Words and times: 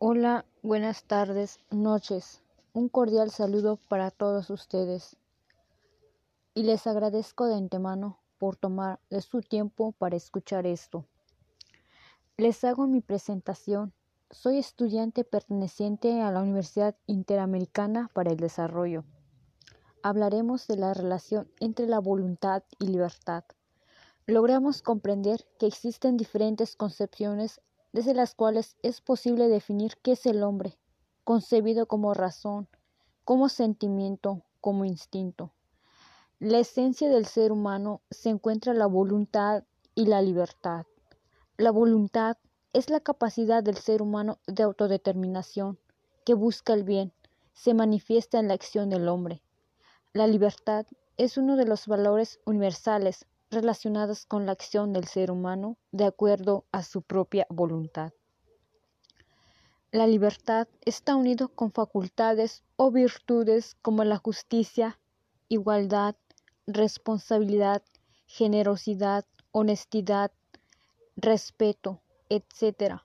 Hola, 0.00 0.44
buenas 0.62 1.02
tardes, 1.02 1.58
noches. 1.72 2.40
Un 2.72 2.88
cordial 2.88 3.32
saludo 3.32 3.80
para 3.88 4.12
todos 4.12 4.48
ustedes. 4.48 5.16
Y 6.54 6.62
les 6.62 6.86
agradezco 6.86 7.46
de 7.46 7.56
antemano 7.56 8.20
por 8.38 8.54
tomar 8.54 9.00
de 9.10 9.20
su 9.22 9.40
tiempo 9.40 9.90
para 9.90 10.14
escuchar 10.14 10.68
esto. 10.68 11.04
Les 12.36 12.62
hago 12.62 12.86
mi 12.86 13.00
presentación. 13.00 13.92
Soy 14.30 14.58
estudiante 14.58 15.24
perteneciente 15.24 16.22
a 16.22 16.30
la 16.30 16.42
Universidad 16.42 16.94
Interamericana 17.08 18.08
para 18.14 18.30
el 18.30 18.36
Desarrollo. 18.36 19.02
Hablaremos 20.04 20.68
de 20.68 20.76
la 20.76 20.94
relación 20.94 21.50
entre 21.58 21.88
la 21.88 21.98
voluntad 21.98 22.62
y 22.78 22.86
libertad. 22.86 23.42
Logramos 24.28 24.80
comprender 24.80 25.44
que 25.58 25.66
existen 25.66 26.16
diferentes 26.16 26.76
concepciones 26.76 27.60
desde 27.98 28.14
las 28.14 28.36
cuales 28.36 28.76
es 28.84 29.00
posible 29.00 29.48
definir 29.48 29.96
qué 30.02 30.12
es 30.12 30.24
el 30.26 30.44
hombre, 30.44 30.78
concebido 31.24 31.86
como 31.86 32.14
razón, 32.14 32.68
como 33.24 33.48
sentimiento, 33.48 34.44
como 34.60 34.84
instinto. 34.84 35.50
La 36.38 36.60
esencia 36.60 37.08
del 37.08 37.26
ser 37.26 37.50
humano 37.50 38.00
se 38.08 38.28
encuentra 38.28 38.70
en 38.70 38.78
la 38.78 38.86
voluntad 38.86 39.64
y 39.96 40.06
la 40.06 40.22
libertad. 40.22 40.86
La 41.56 41.72
voluntad 41.72 42.36
es 42.72 42.88
la 42.88 43.00
capacidad 43.00 43.64
del 43.64 43.78
ser 43.78 44.00
humano 44.00 44.38
de 44.46 44.62
autodeterminación, 44.62 45.76
que 46.24 46.34
busca 46.34 46.74
el 46.74 46.84
bien, 46.84 47.12
se 47.52 47.74
manifiesta 47.74 48.38
en 48.38 48.46
la 48.46 48.54
acción 48.54 48.90
del 48.90 49.08
hombre. 49.08 49.42
La 50.12 50.28
libertad 50.28 50.86
es 51.16 51.36
uno 51.36 51.56
de 51.56 51.64
los 51.64 51.88
valores 51.88 52.38
universales 52.44 53.26
relacionadas 53.50 54.26
con 54.26 54.46
la 54.46 54.52
acción 54.52 54.92
del 54.92 55.06
ser 55.06 55.30
humano 55.30 55.78
de 55.90 56.04
acuerdo 56.04 56.64
a 56.70 56.82
su 56.82 57.02
propia 57.02 57.46
voluntad. 57.48 58.12
La 59.90 60.06
libertad 60.06 60.68
está 60.84 61.16
unido 61.16 61.48
con 61.48 61.72
facultades 61.72 62.62
o 62.76 62.90
virtudes 62.90 63.74
como 63.80 64.04
la 64.04 64.18
justicia, 64.18 64.98
igualdad, 65.48 66.14
responsabilidad, 66.66 67.82
generosidad, 68.26 69.24
honestidad, 69.50 70.30
respeto, 71.16 72.02
etc. 72.28 73.00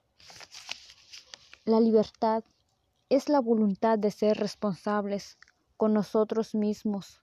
La 1.64 1.80
libertad 1.80 2.44
es 3.10 3.30
la 3.30 3.39
voluntad 3.39 3.98
de 3.98 4.12
ser 4.12 4.38
responsables 4.38 5.38
con 5.78 5.94
nosotros 5.94 6.54
mismos, 6.54 7.22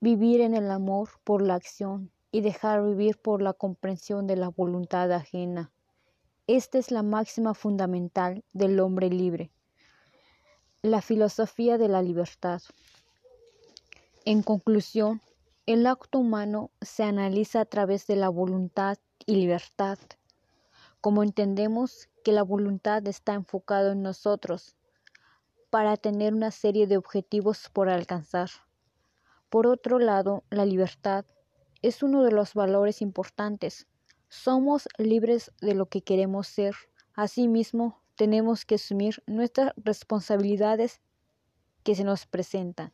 vivir 0.00 0.40
en 0.40 0.54
el 0.54 0.68
amor 0.68 1.10
por 1.22 1.42
la 1.42 1.54
acción 1.54 2.10
y 2.32 2.40
dejar 2.40 2.82
vivir 2.82 3.18
por 3.18 3.42
la 3.42 3.52
comprensión 3.52 4.26
de 4.26 4.36
la 4.36 4.48
voluntad 4.48 5.10
ajena. 5.12 5.72
Esta 6.46 6.78
es 6.78 6.90
la 6.90 7.02
máxima 7.02 7.54
fundamental 7.54 8.44
del 8.52 8.80
hombre 8.80 9.08
libre. 9.08 9.50
La 10.82 11.02
filosofía 11.02 11.78
de 11.78 11.88
la 11.88 12.02
libertad. 12.02 12.62
En 14.24 14.42
conclusión, 14.42 15.20
el 15.66 15.86
acto 15.86 16.18
humano 16.18 16.70
se 16.80 17.04
analiza 17.04 17.60
a 17.60 17.64
través 17.64 18.06
de 18.06 18.16
la 18.16 18.28
voluntad 18.28 18.98
y 19.26 19.36
libertad. 19.36 19.98
Como 21.00 21.22
entendemos 21.22 22.08
que 22.24 22.32
la 22.32 22.42
voluntad 22.42 23.06
está 23.06 23.34
enfocada 23.34 23.92
en 23.92 24.02
nosotros 24.02 24.76
para 25.70 25.96
tener 25.96 26.34
una 26.34 26.50
serie 26.50 26.86
de 26.86 26.96
objetivos 26.96 27.68
por 27.72 27.88
alcanzar. 27.88 28.50
Por 29.48 29.66
otro 29.66 29.98
lado, 29.98 30.42
la 30.50 30.64
libertad 30.64 31.24
es 31.82 32.02
uno 32.02 32.22
de 32.22 32.32
los 32.32 32.54
valores 32.54 33.02
importantes. 33.02 33.86
Somos 34.28 34.88
libres 34.98 35.52
de 35.60 35.74
lo 35.74 35.86
que 35.86 36.02
queremos 36.02 36.46
ser. 36.46 36.74
Asimismo, 37.14 38.00
tenemos 38.16 38.64
que 38.64 38.76
asumir 38.76 39.22
nuestras 39.26 39.72
responsabilidades 39.76 41.00
que 41.82 41.94
se 41.94 42.04
nos 42.04 42.26
presentan. 42.26 42.92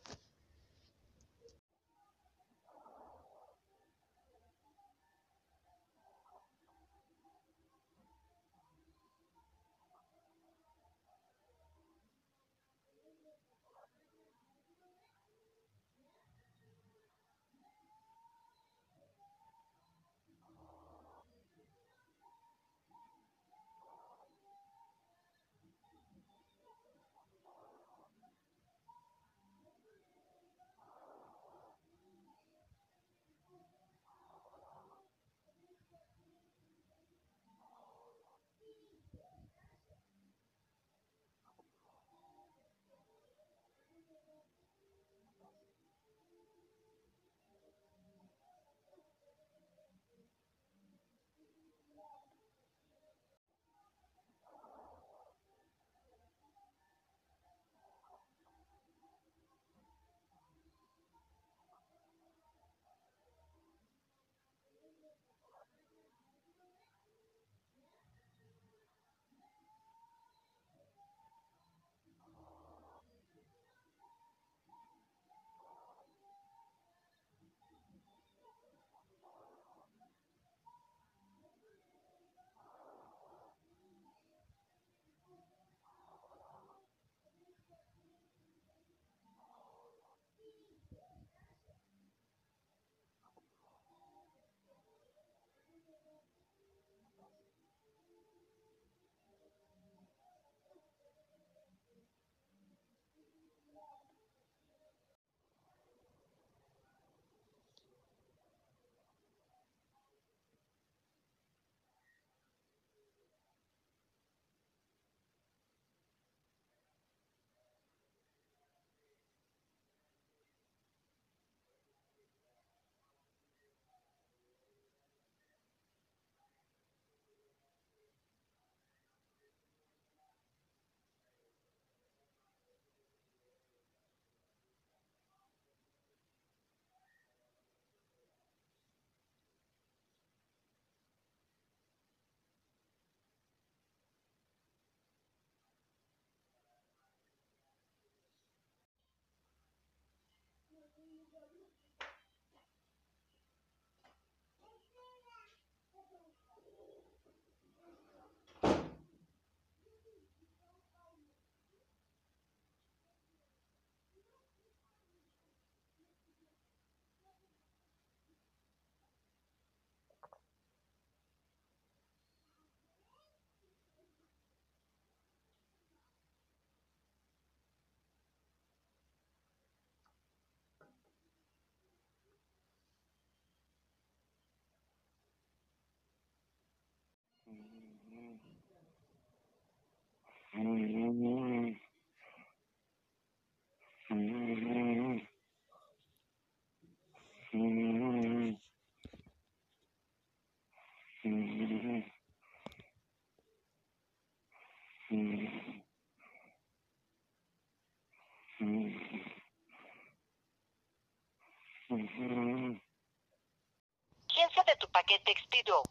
¿Quién 214.29 214.50
sabe 214.55 214.76
tu 214.81 214.88
paquete 214.91 215.32
Expedio? 215.32 215.82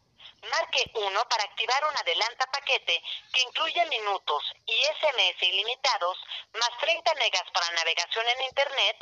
Marque 0.42 0.90
1 0.94 1.28
para 1.28 1.44
activar 1.44 1.84
un 1.84 1.96
adelanta 1.96 2.46
paquete 2.50 3.02
que 3.32 3.42
incluye 3.42 3.84
minutos 3.86 4.42
y 4.66 4.74
SMS 4.74 5.42
ilimitados 5.42 6.18
más 6.54 6.70
30 6.80 7.14
megas 7.14 7.44
para 7.52 7.70
navegación 7.70 8.26
en 8.28 8.42
Internet 8.42 8.96